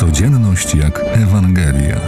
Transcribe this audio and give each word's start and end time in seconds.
Codzienność 0.00 0.74
jak 0.74 1.00
Ewangelia. 1.12 2.00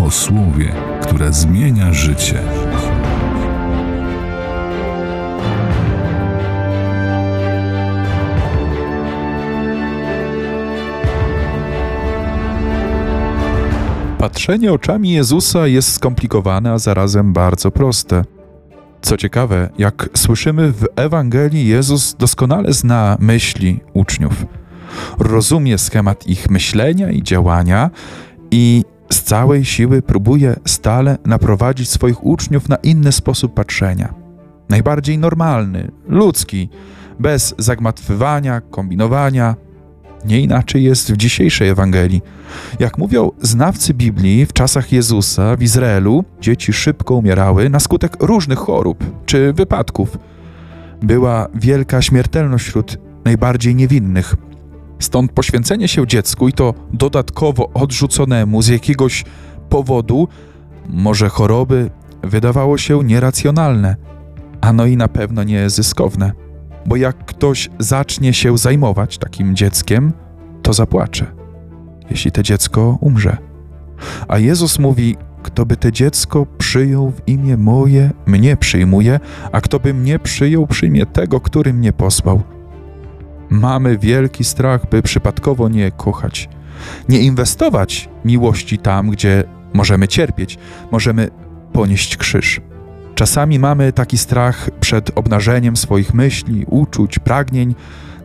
O 0.00 0.10
słowie, 0.10 0.72
które 1.02 1.32
zmienia 1.32 1.92
życie. 1.92 2.42
Patrzenie 14.18 14.72
oczami 14.72 15.10
Jezusa 15.10 15.66
jest 15.66 15.92
skomplikowane, 15.92 16.72
a 16.72 16.78
zarazem 16.78 17.32
bardzo 17.32 17.70
proste. 17.70 18.24
Co 19.02 19.16
ciekawe, 19.16 19.70
jak 19.78 20.08
słyszymy 20.14 20.72
w 20.72 20.86
Ewangelii, 20.96 21.66
Jezus 21.66 22.14
doskonale 22.14 22.72
zna 22.72 23.16
myśli 23.20 23.80
uczniów. 23.94 24.46
Rozumie 25.18 25.78
schemat 25.78 26.26
ich 26.26 26.50
myślenia 26.50 27.10
i 27.10 27.22
działania 27.22 27.90
i 28.50 28.84
z 29.10 29.22
całej 29.22 29.64
siły 29.64 30.02
próbuje 30.02 30.56
stale 30.66 31.18
naprowadzić 31.26 31.88
swoich 31.88 32.24
uczniów 32.24 32.68
na 32.68 32.76
inny 32.76 33.12
sposób 33.12 33.54
patrzenia. 33.54 34.14
Najbardziej 34.68 35.18
normalny, 35.18 35.90
ludzki, 36.08 36.68
bez 37.18 37.54
zagmatwywania, 37.58 38.60
kombinowania, 38.60 39.54
nie 40.24 40.40
inaczej 40.40 40.84
jest 40.84 41.12
w 41.12 41.16
dzisiejszej 41.16 41.68
Ewangelii. 41.68 42.22
Jak 42.78 42.98
mówią 42.98 43.30
znawcy 43.42 43.94
Biblii, 43.94 44.46
w 44.46 44.52
czasach 44.52 44.92
Jezusa 44.92 45.56
w 45.56 45.62
Izraelu 45.62 46.24
dzieci 46.40 46.72
szybko 46.72 47.14
umierały 47.14 47.70
na 47.70 47.80
skutek 47.80 48.16
różnych 48.22 48.58
chorób 48.58 49.04
czy 49.26 49.52
wypadków. 49.52 50.18
Była 51.02 51.48
wielka 51.54 52.02
śmiertelność 52.02 52.64
wśród 52.64 52.98
najbardziej 53.24 53.74
niewinnych. 53.74 54.34
Stąd 54.98 55.32
poświęcenie 55.32 55.88
się 55.88 56.06
dziecku 56.06 56.48
i 56.48 56.52
to 56.52 56.74
dodatkowo 56.92 57.70
odrzuconemu 57.74 58.62
z 58.62 58.68
jakiegoś 58.68 59.24
powodu, 59.68 60.28
może 60.88 61.28
choroby, 61.28 61.90
wydawało 62.22 62.78
się 62.78 63.04
nieracjonalne, 63.04 63.96
a 64.60 64.72
no 64.72 64.86
i 64.86 64.96
na 64.96 65.08
pewno 65.08 65.44
nie 65.44 65.70
zyskowne 65.70 66.32
bo 66.88 66.96
jak 66.96 67.24
ktoś 67.24 67.68
zacznie 67.78 68.34
się 68.34 68.58
zajmować 68.58 69.18
takim 69.18 69.56
dzieckiem, 69.56 70.12
to 70.62 70.72
zapłacze, 70.72 71.26
jeśli 72.10 72.32
to 72.32 72.42
dziecko 72.42 72.98
umrze. 73.00 73.36
A 74.28 74.38
Jezus 74.38 74.78
mówi: 74.78 75.16
Kto 75.42 75.66
by 75.66 75.76
to 75.76 75.90
dziecko 75.90 76.46
przyjął 76.58 77.10
w 77.10 77.28
imię 77.28 77.56
moje, 77.56 78.10
mnie 78.26 78.56
przyjmuje, 78.56 79.20
a 79.52 79.60
kto 79.60 79.80
by 79.80 79.94
mnie 79.94 80.18
przyjął, 80.18 80.66
przyjmie 80.66 81.06
tego, 81.06 81.40
który 81.40 81.74
mnie 81.74 81.92
posłał. 81.92 82.42
Mamy 83.50 83.98
wielki 83.98 84.44
strach, 84.44 84.90
by 84.90 85.02
przypadkowo 85.02 85.68
nie 85.68 85.90
kochać, 85.90 86.48
nie 87.08 87.20
inwestować 87.20 88.08
miłości 88.24 88.78
tam, 88.78 89.10
gdzie 89.10 89.44
możemy 89.74 90.08
cierpieć, 90.08 90.58
możemy 90.90 91.30
ponieść 91.72 92.16
krzyż. 92.16 92.60
Czasami 93.14 93.58
mamy 93.58 93.92
taki 93.92 94.18
strach 94.18 94.70
przed 94.80 95.10
obnażeniem 95.14 95.76
swoich 95.76 96.14
myśli, 96.14 96.64
uczuć, 96.66 97.18
pragnień, 97.18 97.74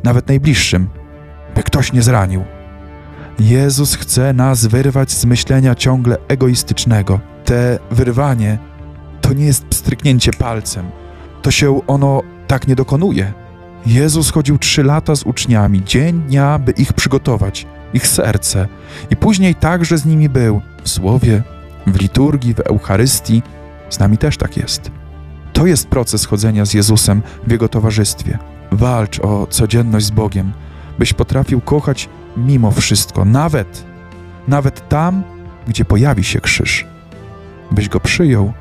nawet 0.03 0.27
najbliższym, 0.27 0.87
by 1.55 1.63
ktoś 1.63 1.93
nie 1.93 2.01
zranił. 2.01 2.43
Jezus 3.39 3.95
chce 3.95 4.33
nas 4.33 4.65
wyrwać 4.65 5.11
z 5.11 5.25
myślenia 5.25 5.75
ciągle 5.75 6.17
egoistycznego. 6.27 7.19
Te 7.45 7.79
wyrwanie 7.91 8.57
to 9.21 9.33
nie 9.33 9.45
jest 9.45 9.65
pstryknięcie 9.65 10.31
palcem, 10.31 10.85
to 11.41 11.51
się 11.51 11.87
ono 11.87 12.21
tak 12.47 12.67
nie 12.67 12.75
dokonuje. 12.75 13.33
Jezus 13.85 14.31
chodził 14.31 14.57
trzy 14.57 14.83
lata 14.83 15.15
z 15.15 15.23
uczniami, 15.23 15.83
dzień 15.83 16.21
dnia, 16.21 16.59
by 16.59 16.71
ich 16.71 16.93
przygotować, 16.93 17.67
ich 17.93 18.07
serce, 18.07 18.67
i 19.09 19.15
później 19.15 19.55
także 19.55 19.97
z 19.97 20.05
nimi 20.05 20.29
był 20.29 20.61
w 20.83 20.89
słowie, 20.89 21.43
w 21.87 22.01
liturgii, 22.01 22.53
w 22.53 22.59
Eucharystii 22.59 23.41
z 23.89 23.99
nami 23.99 24.17
też 24.17 24.37
tak 24.37 24.57
jest. 24.57 24.91
To 25.53 25.65
jest 25.65 25.87
proces 25.87 26.25
chodzenia 26.25 26.65
z 26.65 26.73
Jezusem 26.73 27.21
w 27.47 27.51
Jego 27.51 27.69
towarzystwie. 27.69 28.39
Walcz 28.71 29.19
o 29.19 29.47
codzienność 29.47 30.05
z 30.05 30.11
Bogiem, 30.11 30.51
byś 30.99 31.13
potrafił 31.13 31.61
kochać 31.61 32.09
mimo 32.37 32.71
wszystko, 32.71 33.25
nawet, 33.25 33.85
nawet 34.47 34.89
tam, 34.89 35.23
gdzie 35.67 35.85
pojawi 35.85 36.23
się 36.23 36.41
krzyż, 36.41 36.85
byś 37.71 37.89
go 37.89 37.99
przyjął 37.99 38.53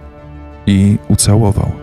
i 0.66 0.98
ucałował. 1.08 1.81